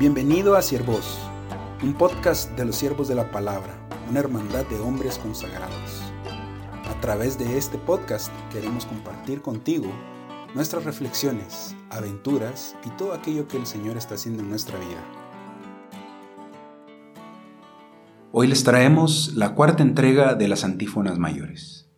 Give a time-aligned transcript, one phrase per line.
[0.00, 1.18] Bienvenido a Siervos,
[1.82, 6.00] un podcast de los siervos de la palabra, una hermandad de hombres consagrados.
[6.88, 9.92] A través de este podcast queremos compartir contigo
[10.54, 15.04] nuestras reflexiones, aventuras y todo aquello que el Señor está haciendo en nuestra vida.
[18.32, 21.90] Hoy les traemos la cuarta entrega de las antífonas mayores.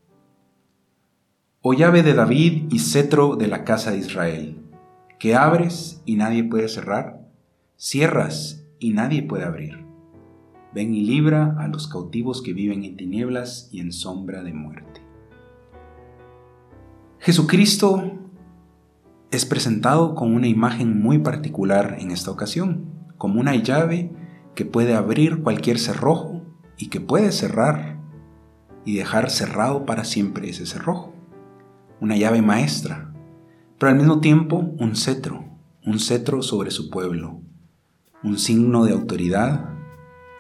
[1.61, 4.61] O llave de David y cetro de la casa de Israel,
[5.21, 7.22] que abres y nadie puede cerrar
[7.85, 9.85] Cierras y nadie puede abrir.
[10.73, 15.03] Ven y libra a los cautivos que viven en tinieblas y en sombra de muerte.
[17.19, 18.21] Jesucristo
[19.33, 22.85] es presentado con una imagen muy particular en esta ocasión,
[23.19, 24.13] como una llave
[24.55, 26.41] que puede abrir cualquier cerrojo
[26.79, 27.99] y que puede cerrar
[28.85, 31.17] y dejar cerrado para siempre ese cerrojo.
[32.01, 33.13] Una llave maestra,
[33.77, 35.47] pero al mismo tiempo un cetro,
[35.85, 37.43] un cetro sobre su pueblo,
[38.23, 39.71] un signo de autoridad,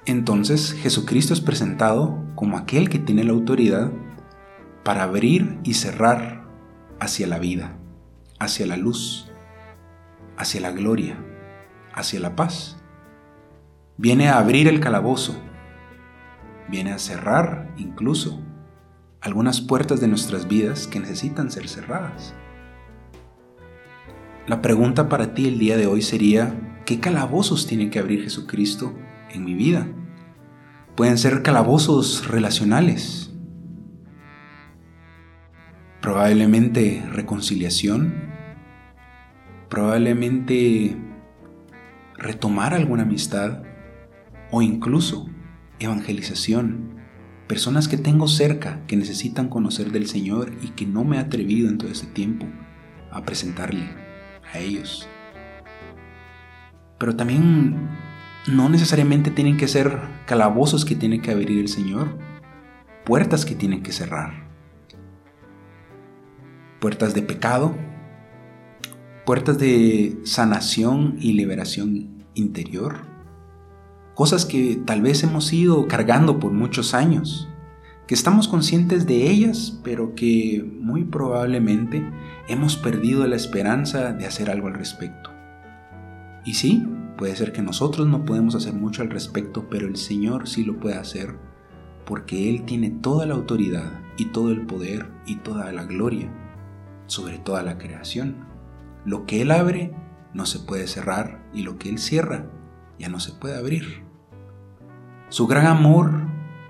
[0.04, 3.92] entonces Jesucristo es presentado como aquel que tiene la autoridad
[4.84, 6.44] para abrir y cerrar
[7.00, 7.76] hacia la vida,
[8.38, 9.30] hacia la luz,
[10.36, 11.16] hacia la gloria,
[11.94, 12.78] hacia la paz.
[13.96, 15.36] Viene a abrir el calabozo,
[16.68, 18.40] viene a cerrar incluso
[19.20, 22.34] algunas puertas de nuestras vidas que necesitan ser cerradas.
[24.48, 28.92] La pregunta para ti el día de hoy sería, ¿Qué calabozos tiene que abrir Jesucristo
[29.30, 29.86] en mi vida?
[30.96, 33.32] Pueden ser calabozos relacionales,
[36.00, 38.12] probablemente reconciliación,
[39.68, 40.96] probablemente
[42.16, 43.62] retomar alguna amistad
[44.50, 45.30] o incluso
[45.78, 46.96] evangelización.
[47.46, 51.68] Personas que tengo cerca que necesitan conocer del Señor y que no me he atrevido
[51.68, 52.46] en todo este tiempo
[53.12, 53.88] a presentarle
[54.52, 55.08] a ellos
[57.02, 57.88] pero también
[58.46, 62.16] no necesariamente tienen que ser calabozos que tiene que abrir el Señor,
[63.04, 64.48] puertas que tienen que cerrar,
[66.80, 67.74] puertas de pecado,
[69.26, 72.98] puertas de sanación y liberación interior,
[74.14, 77.48] cosas que tal vez hemos ido cargando por muchos años,
[78.06, 82.08] que estamos conscientes de ellas, pero que muy probablemente
[82.46, 85.32] hemos perdido la esperanza de hacer algo al respecto.
[86.44, 86.84] Y sí,
[87.16, 90.80] puede ser que nosotros no podemos hacer mucho al respecto, pero el Señor sí lo
[90.80, 91.36] puede hacer,
[92.04, 96.32] porque Él tiene toda la autoridad y todo el poder y toda la gloria
[97.06, 98.44] sobre toda la creación.
[99.04, 99.94] Lo que Él abre
[100.34, 102.50] no se puede cerrar y lo que Él cierra
[102.98, 104.04] ya no se puede abrir.
[105.28, 106.26] Su gran amor,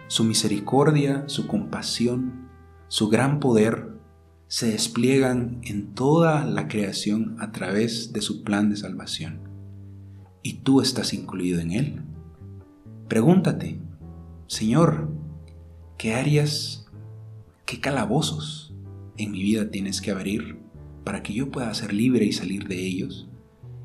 [0.06, 2.50] su misericordia, su compasión,
[2.88, 3.92] su gran poder
[4.48, 9.51] se despliegan en toda la creación a través de su plan de salvación
[10.42, 12.02] y tú estás incluido en él.
[13.08, 13.78] Pregúntate,
[14.46, 15.10] Señor,
[15.98, 16.86] ¿qué áreas,
[17.64, 18.74] qué calabozos
[19.16, 20.58] en mi vida tienes que abrir
[21.04, 23.28] para que yo pueda ser libre y salir de ellos?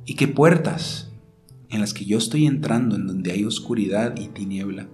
[0.06, 1.12] ¿Y qué puertas
[1.69, 4.89] en las que yo estoy entrando en donde hay oscuridad y tiniebla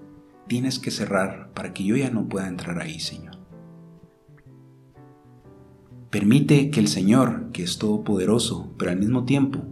[0.47, 3.37] tienes que cerrar para que yo ya no pueda entrar ahí, Señor?
[6.09, 9.65] Permite que el Señor, que es todopoderoso, pero al mismo tiempo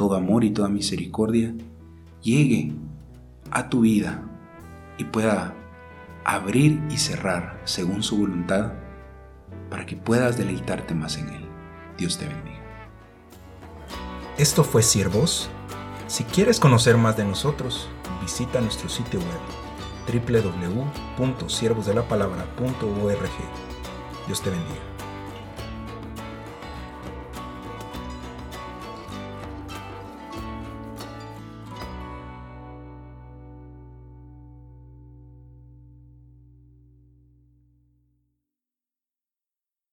[0.00, 1.52] todo amor y toda misericordia
[2.22, 2.72] llegue
[3.50, 4.22] a tu vida
[4.96, 5.54] y pueda
[6.24, 8.72] abrir y cerrar según su voluntad
[9.68, 11.44] para que puedas deleitarte más en Él.
[11.98, 12.64] Dios te bendiga.
[14.38, 15.50] Esto fue Siervos.
[16.06, 17.86] Si quieres conocer más de nosotros,
[18.22, 19.28] visita nuestro sitio web
[21.18, 23.30] www.siervosdelapalabra.org.
[24.26, 24.80] Dios te bendiga.